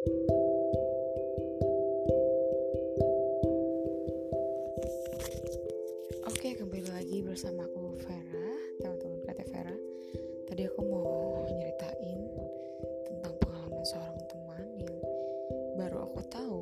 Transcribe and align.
Oke, 0.00 0.16
kembali 6.56 6.88
lagi 6.88 7.20
bersama 7.20 7.68
aku 7.68 8.00
Vera, 8.00 8.48
teman-teman 8.80 9.20
kata 9.28 9.44
Vera. 9.52 9.76
Tadi 10.48 10.64
aku 10.64 10.80
mau 10.88 11.44
nyeritain 11.52 12.16
tentang 13.12 13.36
pengalaman 13.44 13.84
seorang 13.84 14.16
teman 14.24 14.64
yang 14.80 14.96
baru 15.76 16.08
aku 16.08 16.24
tahu 16.32 16.59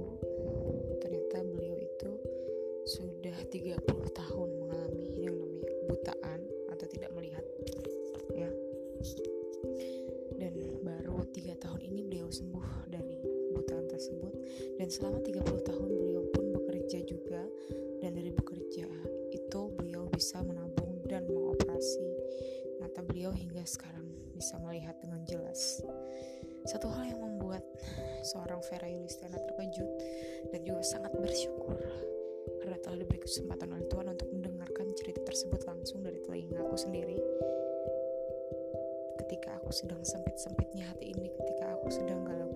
dan 14.79 14.89
selama 14.89 15.19
30 15.27 15.43
tahun 15.67 15.91
beliau 15.91 16.25
pun 16.31 16.55
bekerja 16.55 17.03
juga 17.03 17.43
dan 17.99 18.15
dari 18.15 18.31
bekerja 18.31 18.87
itu 19.35 19.61
beliau 19.75 20.07
bisa 20.07 20.39
menabung 20.41 21.03
dan 21.11 21.27
mengoperasi 21.27 22.07
mata 22.79 23.03
beliau 23.03 23.35
hingga 23.35 23.67
sekarang 23.67 24.07
bisa 24.39 24.55
melihat 24.63 24.95
dengan 25.03 25.27
jelas. 25.27 25.83
Satu 26.63 26.87
hal 26.95 27.11
yang 27.11 27.21
membuat 27.21 27.67
seorang 28.23 28.63
Vera 28.71 28.87
Yulistiana 28.87 29.41
terkejut 29.43 29.91
dan 30.55 30.61
juga 30.63 30.83
sangat 30.87 31.11
bersyukur 31.19 31.83
karena 32.63 32.79
telah 32.79 33.03
diberi 33.03 33.19
kesempatan 33.19 33.75
oleh 33.75 33.87
Tuhan 33.91 34.07
untuk 34.15 34.29
mendengarkan 34.31 34.95
cerita 34.95 35.27
tersebut 35.27 35.61
langsung 35.67 36.07
dari 36.07 36.23
telinga 36.23 36.63
aku 36.63 36.77
sendiri. 36.79 37.19
Ketika 39.27 39.59
aku 39.61 39.75
sedang 39.75 40.01
sempit-sempitnya 40.07 40.89
hati 40.89 41.13
ini, 41.13 41.29
ketika 41.35 41.77
aku 41.77 41.93
sedang 41.93 42.25
galau-galaunya 42.25 42.48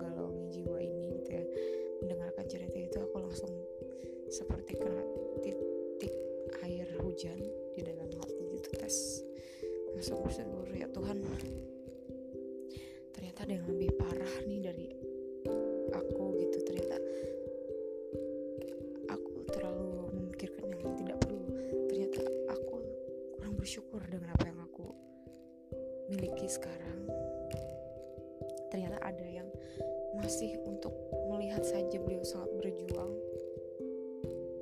langsung 10.03 10.19
bersyukur 10.19 10.67
ya 10.75 10.83
Tuhan. 10.91 11.23
Ternyata 13.15 13.39
ada 13.47 13.53
yang 13.55 13.71
lebih 13.71 13.95
parah 13.95 14.35
nih 14.43 14.59
dari 14.59 14.91
aku 15.95 16.43
gitu. 16.43 16.59
Ternyata 16.59 16.99
aku 19.07 19.47
terlalu 19.47 20.11
memikirkan 20.11 20.75
yang 20.75 20.91
tidak 20.99 21.23
perlu. 21.23 21.47
Ternyata 21.87 22.19
aku 22.51 22.77
kurang 23.39 23.55
bersyukur 23.55 24.03
dengan 24.11 24.35
apa 24.35 24.43
yang 24.43 24.59
aku 24.59 24.91
miliki 26.11 26.51
sekarang. 26.51 27.07
Ternyata 28.75 28.99
ada 29.07 29.23
yang 29.23 29.47
masih 30.19 30.59
untuk 30.67 30.91
melihat 31.31 31.63
saja 31.63 31.95
beliau 31.95 32.27
sangat 32.27 32.51
berjuang. 32.59 33.15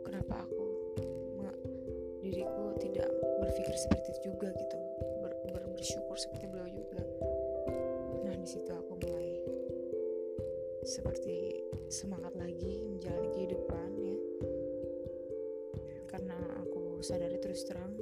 Kenapa 0.06 0.46
aku 0.46 0.66
diriku 2.22 2.78
tidak 2.78 3.10
berpikir 3.42 3.74
seperti 3.74 4.14
itu 4.14 4.22
juga 4.30 4.54
gitu 4.54 4.71
bersyukur 6.12 6.28
seperti 6.28 6.46
beliau 6.52 6.68
juga. 6.76 7.04
Nah 8.28 8.36
di 8.36 8.44
situ 8.44 8.68
aku 8.68 9.00
mulai 9.00 9.40
seperti 10.84 11.64
semangat 11.88 12.36
lagi 12.36 12.84
menjalani 12.84 13.32
kehidupan 13.32 13.90
ya. 13.96 14.18
Karena 16.12 16.36
aku 16.60 17.00
sadari 17.00 17.40
terus 17.40 17.64
terang 17.64 17.96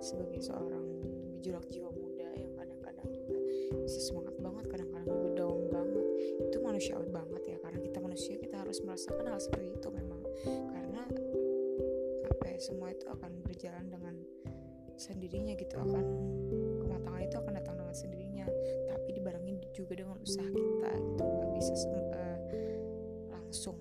sebagai 0.00 0.40
seorang 0.40 1.04
gejolak 1.36 1.68
jiwa 1.68 1.92
muda 1.92 2.24
yang 2.40 2.56
kadang-kadang 2.56 3.08
juga 3.12 3.36
bisa 3.84 4.00
semangat 4.00 4.32
banget 4.40 4.64
kadang-kadang 4.72 5.08
juga 5.12 5.28
down 5.36 5.60
banget. 5.68 6.06
Itu 6.40 6.56
manusiawi 6.64 7.08
banget 7.12 7.42
ya. 7.52 7.56
Karena 7.60 7.78
kita 7.84 7.98
manusia 8.00 8.40
kita 8.40 8.64
harus 8.64 8.80
merasakan 8.80 9.28
hal 9.28 9.40
seperti 9.44 9.76
itu 9.76 9.88
memang. 9.92 10.24
Karena 10.72 11.04
apa 12.32 12.44
ya 12.48 12.58
semua 12.64 12.96
itu 12.96 13.04
akan 13.04 13.44
berjalan 13.44 13.92
dengan 13.92 14.24
sendirinya 14.96 15.52
gitu 15.56 15.76
akan 15.76 16.04
kematangan 16.82 17.20
itu 17.22 17.36
akan 17.36 17.52
datang 17.56 17.74
dengan 17.78 17.96
sendirinya. 17.96 18.46
Tapi 18.90 19.08
dibarengi 19.12 19.54
juga 19.76 19.92
dengan 19.96 20.16
usaha 20.20 20.48
kita 20.48 20.90
gitu. 20.96 21.22
Nggak 21.22 21.50
bisa 21.56 21.72
uh, 21.92 22.38
langsung 23.32 23.76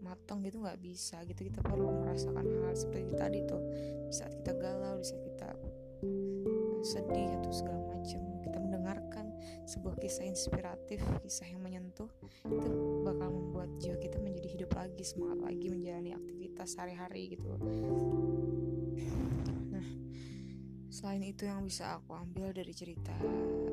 matang 0.00 0.40
gitu 0.46 0.62
nggak 0.62 0.80
bisa 0.80 1.22
gitu. 1.26 1.50
Kita 1.50 1.60
perlu 1.60 1.90
merasakan 2.02 2.46
hal, 2.46 2.74
seperti 2.74 3.12
tadi 3.18 3.38
tuh. 3.44 3.62
Di 4.08 4.14
saat 4.14 4.32
kita 4.38 4.52
galau 4.54 4.98
di 5.02 5.06
saat 5.06 5.22
kita 5.22 5.50
sedih 6.84 7.40
atau 7.40 7.52
segala 7.52 7.80
macam 7.96 8.20
kita 8.44 8.58
mendengarkan 8.60 9.32
sebuah 9.64 9.96
kisah 9.96 10.28
inspiratif 10.28 11.00
kisah 11.24 11.48
yang 11.48 11.64
menyentuh 11.64 12.12
itu 12.44 12.70
bakal 13.00 13.32
membuat 13.32 13.72
jiwa 13.80 13.96
kita 13.96 14.20
menjadi 14.20 14.48
hidup 14.52 14.70
lagi 14.76 15.00
semangat 15.00 15.40
lagi 15.48 15.72
menjalani 15.72 16.12
aktivitas 16.12 16.76
sehari-hari 16.76 17.40
gitu 17.40 17.48
selain 20.94 21.26
itu 21.26 21.42
yang 21.50 21.66
bisa 21.66 21.98
aku 21.98 22.14
ambil 22.14 22.54
dari 22.54 22.70
cerita 22.70 23.10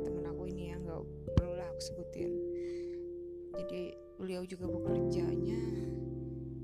temen 0.01 0.25
aku 0.25 0.49
ini 0.49 0.73
ya 0.73 0.81
nggak 0.81 1.01
perlu 1.37 1.53
lah 1.53 1.69
aku 1.69 1.81
sebutin. 1.93 2.33
Jadi 3.61 3.93
beliau 4.17 4.41
juga 4.49 4.65
bekerjanya 4.65 5.61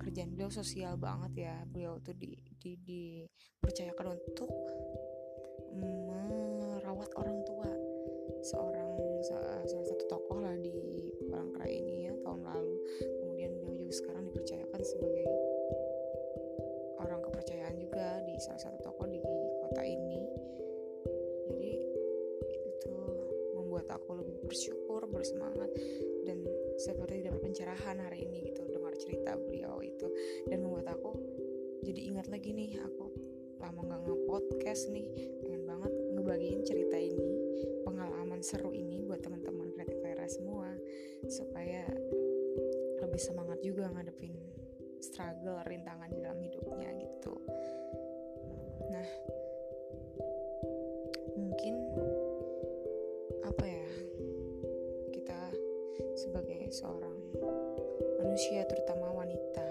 kerjaan 0.02 0.34
beliau 0.34 0.50
sosial 0.50 0.98
banget 0.98 1.46
ya. 1.46 1.56
Beliau 1.70 2.02
tuh 2.02 2.18
di, 2.18 2.34
di, 2.58 2.74
dipercayakan 2.74 4.18
untuk 4.18 4.50
merawat 5.78 7.14
orang 7.22 7.38
tua. 7.46 7.70
Seorang 8.42 8.90
salah 9.30 9.62
satu 9.70 10.10
tokoh 10.10 10.42
lah 10.42 10.58
di 10.58 10.74
membuat 23.88 24.04
aku 24.04 24.20
lebih 24.20 24.36
bersyukur 24.44 25.08
bersemangat 25.08 25.72
dan 26.28 26.44
seperti 26.76 27.24
dapat 27.24 27.40
pencerahan 27.40 28.04
hari 28.04 28.28
ini 28.28 28.52
gitu 28.52 28.68
dengar 28.68 28.92
cerita 29.00 29.40
beliau 29.40 29.80
itu. 29.80 30.12
Dan 30.52 30.68
membuat 30.68 30.92
aku 30.92 31.16
jadi 31.88 32.12
ingat 32.12 32.28
lagi 32.28 32.52
nih 32.52 32.84
aku 32.84 33.08
lama 33.64 33.88
nggak 33.88 34.02
nge-podcast 34.04 34.92
nih 34.92 35.08
pengen 35.40 35.64
banget 35.64 35.94
ngebagiin 36.20 36.62
cerita 36.68 37.00
ini 37.00 37.40
pengalaman 37.88 38.44
seru 38.44 38.76
ini 38.76 39.08
buat 39.08 39.24
teman-teman 39.24 39.72
kreatif 39.72 40.04
Vera 40.04 40.28
semua 40.28 40.68
supaya 41.32 41.88
lebih 43.00 43.22
semangat 43.24 43.64
juga 43.64 43.88
ngadepin 43.96 44.36
struggle 45.00 45.64
rintangan 45.64 46.12
di 46.12 46.20
dalam 46.20 46.44
hidupnya 46.44 46.92
gitu. 46.92 47.40
Nah 48.92 49.08
mungkin 51.40 51.76
apa 53.48 53.66
ya 53.66 53.77
seorang 56.70 57.16
manusia 58.20 58.68
terutama 58.68 59.12
wanita. 59.14 59.68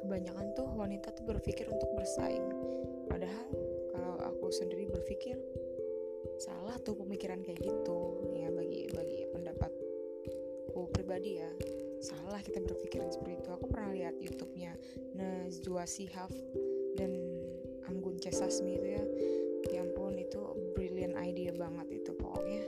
Kebanyakan 0.00 0.46
tuh 0.56 0.68
wanita 0.74 1.12
tuh 1.12 1.24
berpikir 1.28 1.68
untuk 1.68 1.90
bersaing. 1.94 2.46
Padahal 3.10 3.46
kalau 3.92 4.14
aku 4.22 4.50
sendiri 4.52 4.88
berpikir 4.88 5.36
salah 6.40 6.76
tuh 6.82 6.96
pemikiran 6.98 7.42
kayak 7.42 7.60
gitu. 7.60 8.00
Ya 8.36 8.48
bagi 8.52 8.90
bagi 8.92 9.20
pendapatku 9.32 10.80
pribadi 10.92 11.40
ya 11.40 11.50
salah 12.00 12.40
kita 12.44 12.60
berpikir 12.62 13.02
seperti 13.08 13.40
itu. 13.40 13.48
Aku 13.52 13.66
pernah 13.70 13.90
lihat 13.92 14.14
YouTube-nya 14.20 14.72
Najwa 15.16 15.84
Shihab 15.88 16.30
dan 16.96 17.12
Anggun 17.88 18.20
C. 18.20 18.30
Sasmi 18.30 18.78
itu 18.78 18.88
ya. 18.98 19.04
Ya 19.66 19.82
ampun 19.82 20.14
itu 20.14 20.38
brilliant 20.78 21.18
idea 21.18 21.50
banget 21.50 22.02
itu 22.02 22.14
pokoknya 22.14 22.62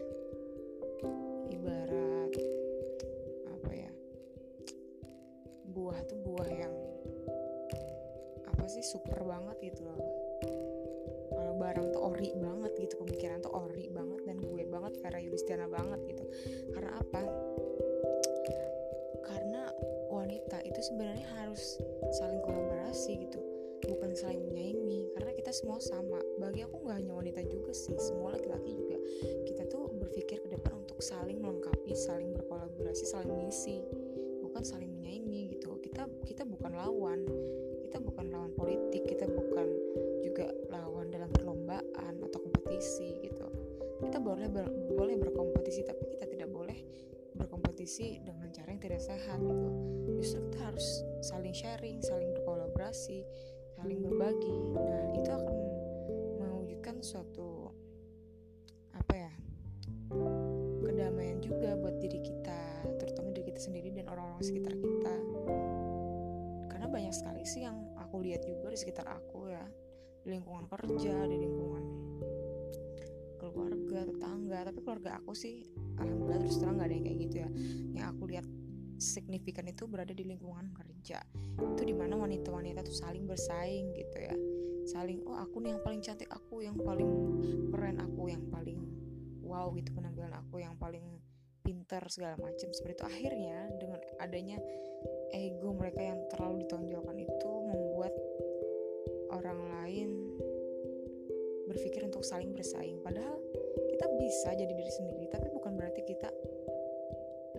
sih 8.78 8.94
super 8.94 9.26
banget 9.26 9.74
gitu 9.74 9.82
loh. 9.82 9.98
Barang 11.58 11.90
tuh 11.90 12.14
ori 12.14 12.30
banget 12.38 12.70
gitu 12.78 13.02
pemikiran 13.02 13.42
tuh 13.42 13.50
ori 13.50 13.90
banget 13.90 14.22
dan 14.22 14.38
gue 14.38 14.62
banget 14.70 14.94
Vera 15.02 15.18
Yulistiana 15.18 15.66
banget 15.66 15.98
gitu. 16.06 16.24
Karena 16.70 16.94
apa? 17.02 17.22
Karena 19.26 19.66
wanita 20.14 20.62
itu 20.62 20.78
sebenarnya 20.78 21.26
harus 21.42 21.82
saling 22.14 22.38
kolaborasi 22.46 23.26
gitu 23.26 23.42
bukan 23.90 24.14
saling 24.14 24.46
menyaingi. 24.46 25.10
Karena 25.18 25.34
kita 25.34 25.50
semua 25.50 25.82
sama. 25.82 26.22
Bagi 26.38 26.62
aku 26.62 26.78
nggak 26.78 27.02
hanya 27.02 27.18
wanita 27.18 27.42
juga 27.50 27.74
sih 27.74 27.98
semua 27.98 28.38
laki-laki 28.38 28.78
juga. 28.78 29.02
Kita 29.50 29.66
tuh 29.66 29.90
berpikir 29.90 30.38
ke 30.38 30.48
depan 30.54 30.78
untuk 30.78 31.02
saling 31.02 31.42
melengkapi 31.42 31.98
saling 31.98 32.30
berkolaborasi 32.30 33.02
saling 33.02 33.34
mengisi 33.34 33.82
bukan 34.46 34.62
saling 34.62 34.94
menyaingi 34.94 35.58
gitu. 35.58 35.74
Kita 35.82 36.06
kita 36.22 36.46
bukan 36.46 36.78
lawan 36.78 37.26
kita 37.88 38.04
bukan 38.04 38.28
lawan 38.28 38.52
politik 38.52 39.08
kita 39.08 39.24
bukan 39.24 39.64
juga 40.20 40.52
lawan 40.68 41.08
dalam 41.08 41.32
perlombaan 41.32 42.20
atau 42.20 42.36
kompetisi 42.36 43.16
gitu. 43.24 43.48
Kita 44.04 44.20
boleh 44.20 44.44
ber, 44.52 44.68
boleh 44.92 45.16
berkompetisi 45.16 45.88
tapi 45.88 46.04
kita 46.12 46.28
tidak 46.28 46.52
boleh 46.52 46.76
berkompetisi 47.32 48.20
dengan 48.20 48.52
cara 48.52 48.68
yang 48.68 48.82
tidak 48.84 49.00
sehat 49.00 49.40
gitu. 49.40 49.68
Justru 50.20 50.52
kita 50.52 50.68
harus 50.68 50.86
saling 51.24 51.56
sharing 51.56 52.04
saling 52.04 52.28
berkolaborasi 52.36 53.24
saling 53.80 54.04
berbagi. 54.04 54.52
Nah 54.76 55.04
itu 55.16 55.30
akan 55.32 55.56
mewujudkan 56.44 57.00
suatu 57.00 57.72
apa 58.92 59.14
ya 59.16 59.32
kedamaian 60.84 61.40
juga 61.40 61.72
buat 61.78 61.96
diri 62.04 62.20
kita 62.20 62.84
terutama 63.00 63.32
diri 63.32 63.48
kita 63.48 63.60
sendiri 63.64 63.88
dan 63.96 64.12
orang-orang 64.12 64.44
sekitar 64.44 64.76
kita 64.76 64.87
banyak 66.98 67.14
sekali 67.14 67.46
sih 67.46 67.62
yang 67.62 67.78
aku 67.94 68.18
lihat 68.26 68.42
juga 68.42 68.74
di 68.74 68.78
sekitar 68.82 69.06
aku 69.06 69.54
ya. 69.54 69.62
Di 70.26 70.34
lingkungan 70.34 70.66
kerja 70.66 71.14
di 71.30 71.36
lingkungan 71.38 71.84
keluarga 73.38 74.02
tetangga. 74.02 74.58
Tapi 74.66 74.78
keluarga 74.82 75.22
aku 75.22 75.30
sih 75.30 75.62
alhamdulillah 76.02 76.42
terus 76.42 76.58
terang 76.58 76.82
nggak 76.82 76.90
ada 76.90 76.94
yang 76.98 77.06
kayak 77.06 77.18
gitu 77.22 77.36
ya. 77.38 77.48
Yang 77.94 78.06
aku 78.10 78.22
lihat 78.34 78.46
signifikan 78.98 79.70
itu 79.70 79.86
berada 79.86 80.10
di 80.10 80.26
lingkungan 80.26 80.74
kerja. 80.74 81.22
Itu 81.62 81.82
di 81.86 81.94
mana 81.94 82.18
wanita-wanita 82.18 82.82
tuh 82.82 82.96
saling 82.98 83.30
bersaing 83.30 83.94
gitu 83.94 84.18
ya. 84.18 84.34
Saling 84.90 85.22
oh 85.22 85.38
aku 85.38 85.62
nih 85.62 85.78
yang 85.78 85.82
paling 85.86 86.00
cantik 86.02 86.26
aku 86.34 86.66
yang 86.66 86.74
paling 86.82 87.06
keren 87.70 88.02
aku 88.02 88.26
yang 88.26 88.42
paling 88.50 88.82
wow 89.46 89.70
gitu 89.78 89.94
penampilan 89.94 90.34
aku 90.34 90.66
yang 90.66 90.74
paling 90.74 91.06
pinter 91.62 92.02
segala 92.10 92.34
macam. 92.42 92.74
Seperti 92.74 92.98
itu. 92.98 93.04
Akhirnya 93.06 93.70
dengan 93.78 94.02
adanya 94.18 94.58
ego 95.32 95.74
mereka 95.76 96.00
yang 96.00 96.20
terlalu 96.32 96.64
ditonjolkan 96.64 97.16
itu 97.18 97.50
membuat 97.68 98.14
orang 99.32 99.60
lain 99.78 100.10
berpikir 101.68 102.00
untuk 102.08 102.24
saling 102.24 102.50
bersaing. 102.56 102.98
Padahal 103.04 103.36
kita 103.92 104.06
bisa 104.16 104.56
jadi 104.56 104.72
diri 104.72 104.92
sendiri 104.92 105.26
tapi 105.28 105.52
bukan 105.52 105.76
berarti 105.76 106.02
kita 106.02 106.32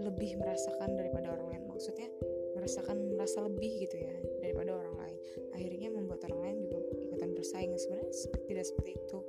lebih 0.01 0.39
merasakan 0.41 0.97
daripada 0.97 1.35
orang 1.35 1.47
lain. 1.53 1.63
Maksudnya 1.69 2.09
merasakan 2.57 3.15
merasa 3.15 3.45
lebih 3.45 3.87
gitu 3.87 3.95
ya 3.95 4.15
daripada 4.41 4.75
orang 4.75 4.95
lain. 4.97 5.17
Akhirnya 5.53 5.89
membuat 5.93 6.25
orang 6.27 6.41
lain 6.43 6.57
juga 6.65 6.79
ikutan 6.97 7.31
bersaing. 7.37 7.71
Sebenarnya 7.77 8.13
tidak 8.49 8.65
seperti 8.65 8.91
itu. 8.97 9.19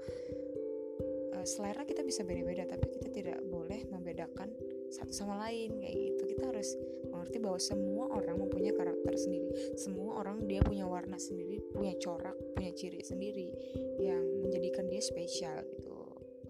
Uh, 1.31 1.47
selera 1.47 1.87
kita 1.87 2.03
bisa 2.03 2.27
beda-beda 2.27 2.67
tapi 2.67 2.91
kita 2.91 3.09
tidak 3.13 3.39
boleh 3.47 3.87
membedakan 3.87 4.51
satu 4.91 5.13
sama 5.15 5.39
lain 5.49 5.79
kayak 5.79 5.95
gitu. 5.97 6.23
Kita 6.37 6.51
harus 6.51 6.75
mengerti 7.11 7.37
bahwa 7.43 7.59
semua 7.63 8.05
orang 8.11 8.37
mempunyai 8.43 8.75
karakter 8.75 9.15
sendiri. 9.17 9.51
Semua 9.79 10.21
orang 10.21 10.45
dia 10.47 10.61
punya 10.63 10.85
warna 10.87 11.17
sendiri 11.17 11.63
punya 11.73 11.95
corak 12.03 12.37
punya 12.55 12.73
ciri 12.75 13.01
sendiri 13.01 13.49
yang 14.03 14.21
menjadikan 14.43 14.87
dia 14.91 15.03
spesial 15.03 15.63
gitu. 15.75 15.97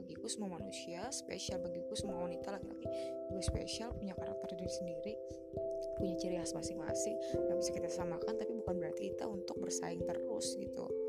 Bagiku 0.01 0.27
semua 0.27 0.59
manusia 0.59 1.07
spesial 1.15 1.63
bagiku 1.63 1.95
semua 1.95 2.25
wanita 2.27 2.57
laki-laki 2.57 2.89
juga 3.31 3.43
spesial 3.47 3.95
punya 3.95 4.13
karakter 4.19 4.59
diri 4.59 4.73
sendiri 4.73 5.15
punya 6.01 6.15
ciri 6.17 6.37
khas 6.41 6.57
masing-masing. 6.57 7.17
Yang 7.49 7.57
bisa 7.63 7.71
kita 7.77 7.91
samakan 7.93 8.35
tapi 8.41 8.53
bukan 8.57 8.75
berarti 8.81 9.15
kita 9.15 9.29
untuk 9.29 9.61
bersaing 9.61 10.03
terus 10.03 10.57
gitu 10.59 11.00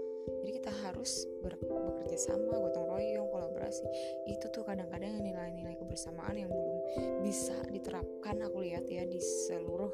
harus 1.01 1.25
ber 1.41 1.57
bekerja 1.57 2.13
sama 2.13 2.61
gotong 2.61 2.85
royong 2.85 3.25
kolaborasi. 3.33 3.89
Itu 4.29 4.53
tuh 4.53 4.61
kadang-kadang 4.61 5.17
nilai-nilai 5.17 5.73
kebersamaan 5.81 6.37
yang 6.37 6.53
belum 6.53 6.77
bisa 7.25 7.57
diterapkan 7.73 8.37
aku 8.45 8.61
lihat 8.61 8.85
ya 8.85 9.01
di 9.09 9.17
seluruh 9.17 9.89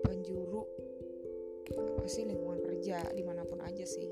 penjuru 0.00 0.64
apa 1.68 2.08
sih 2.08 2.24
lingkungan 2.24 2.64
kerja 2.64 3.12
di 3.12 3.20
mana 3.20 3.44
pun 3.44 3.60
aja 3.60 3.84
sih. 3.84 4.08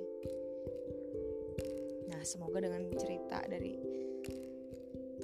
Nah 2.12 2.20
semoga 2.20 2.68
dengan 2.68 2.84
cerita 3.00 3.40
dari 3.48 3.80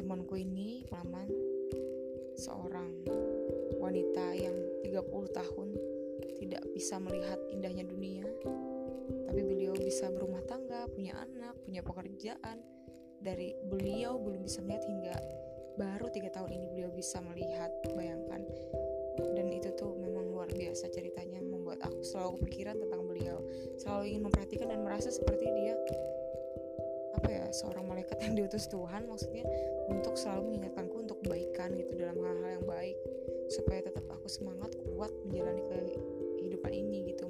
temanku 0.00 0.40
ini 0.40 0.80
pengalaman 0.88 1.28
seorang 2.40 3.04
wanita 3.76 4.32
yang 4.32 4.56
30 4.80 5.12
tahun 5.28 5.68
tidak 6.40 6.64
bisa 6.72 6.96
melihat 6.96 7.36
indahnya 7.52 7.84
dunia 7.84 8.24
tapi 9.06 9.40
beliau 9.42 9.74
bisa 9.76 10.10
berumah 10.10 10.42
tangga, 10.46 10.86
punya 10.90 11.14
anak, 11.18 11.54
punya 11.62 11.82
pekerjaan. 11.82 12.62
Dari 13.16 13.56
beliau 13.72 14.20
belum 14.20 14.44
bisa 14.44 14.60
melihat 14.60 14.84
hingga 14.86 15.16
baru 15.76 16.08
tiga 16.08 16.32
tahun 16.32 16.50
ini 16.56 16.66
beliau 16.72 16.90
bisa 16.92 17.20
melihat 17.20 17.72
bayangkan. 17.96 18.44
Dan 19.16 19.48
itu 19.48 19.72
tuh 19.76 19.96
memang 19.96 20.28
luar 20.28 20.48
biasa 20.52 20.92
ceritanya 20.92 21.40
membuat 21.40 21.80
aku 21.84 22.04
selalu 22.04 22.40
kepikiran 22.40 22.76
tentang 22.76 23.02
beliau. 23.08 23.40
Selalu 23.80 24.12
ingin 24.12 24.22
memperhatikan 24.28 24.68
dan 24.72 24.80
merasa 24.84 25.08
seperti 25.08 25.48
dia 25.48 25.74
apa 27.16 27.28
ya 27.32 27.48
seorang 27.48 27.88
malaikat 27.88 28.20
yang 28.20 28.36
diutus 28.36 28.68
Tuhan. 28.68 29.08
Maksudnya 29.08 29.44
untuk 29.88 30.20
selalu 30.20 30.52
mengingatkanku 30.52 30.96
untuk 31.00 31.18
kebaikan 31.24 31.72
gitu 31.80 31.96
dalam 31.96 32.16
hal-hal 32.20 32.60
yang 32.60 32.66
baik. 32.68 32.96
Supaya 33.48 33.80
tetap 33.84 34.04
aku 34.12 34.28
semangat 34.28 34.76
kuat 34.84 35.12
menjalani 35.24 35.64
kehidupan 36.40 36.72
ini 36.76 37.16
gitu. 37.16 37.24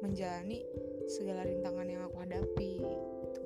Menjalani 0.00 0.64
segala 1.08 1.48
rintangan 1.48 1.88
yang 1.88 2.04
aku 2.04 2.16
hadapi 2.20 2.84
gitu. 2.84 3.42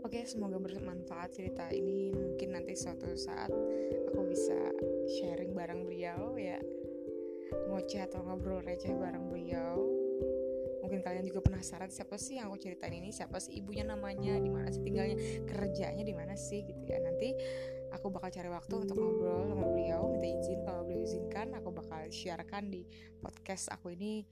Oke, 0.00 0.24
semoga 0.24 0.56
bermanfaat 0.56 1.36
cerita 1.36 1.68
ini. 1.70 2.10
Mungkin 2.10 2.56
nanti 2.56 2.72
suatu 2.72 3.12
saat 3.14 3.52
aku 4.10 4.20
bisa 4.26 4.56
sharing 5.20 5.52
bareng 5.52 5.84
beliau 5.84 6.34
ya. 6.40 6.56
Ngoceh 7.68 8.08
atau 8.08 8.24
ngobrol 8.24 8.64
receh 8.64 8.90
bareng 8.90 9.28
beliau. 9.28 9.84
Mungkin 10.80 11.06
kalian 11.06 11.28
juga 11.28 11.44
penasaran 11.44 11.92
siapa 11.92 12.18
sih 12.18 12.40
yang 12.40 12.50
aku 12.50 12.58
ceritain 12.58 12.96
ini? 12.96 13.14
Siapa 13.14 13.38
sih 13.38 13.60
ibunya 13.60 13.86
namanya? 13.86 14.34
Di 14.40 14.50
mana 14.50 14.72
sih 14.72 14.82
tinggalnya? 14.82 15.46
Kerjanya 15.46 16.02
di 16.02 16.14
mana 16.16 16.34
sih? 16.34 16.64
Gitu 16.66 16.82
ya. 16.88 16.98
Nanti 16.98 17.36
aku 17.92 18.10
bakal 18.10 18.32
cari 18.34 18.50
waktu 18.50 18.74
untuk 18.74 18.96
ngobrol 18.98 19.46
sama 19.46 19.68
beliau. 19.70 20.10
Minta 20.10 20.26
izin 20.26 20.64
kalau 20.66 20.82
beliau 20.88 21.06
izinkan 21.06 21.54
aku 21.54 21.70
bakal 21.70 22.02
sharekan 22.10 22.72
di 22.72 22.82
podcast 23.22 23.70
aku 23.70 23.94
ini 23.94 24.26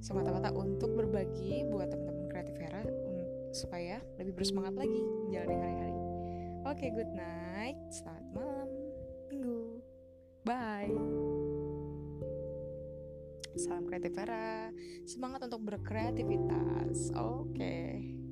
semata-mata 0.00 0.52
untuk 0.52 0.92
berbagi 0.94 1.64
buat 1.68 1.88
teman-teman 1.90 2.28
kreatif 2.28 2.56
Hera 2.60 2.82
supaya 3.54 4.02
lebih 4.20 4.34
bersemangat 4.34 4.74
lagi 4.74 5.00
menjalani 5.28 5.56
hari-hari 5.56 6.00
oke 6.64 6.76
okay, 6.76 6.90
good 6.92 7.12
night 7.14 7.78
selamat 7.90 8.24
malam 8.34 8.68
minggu 9.30 9.80
bye 10.44 10.94
Salam 13.54 13.86
kreatif 13.86 14.18
Vera. 14.18 14.66
Semangat 15.06 15.46
untuk 15.46 15.62
berkreativitas. 15.62 17.14
Oke. 17.14 17.54
Okay. 17.54 18.23